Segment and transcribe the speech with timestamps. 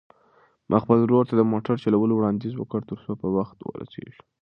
[0.69, 4.21] ما خپل ورور ته د موټر چلولو وړاندیز وکړ ترڅو په وخت ورسېږو.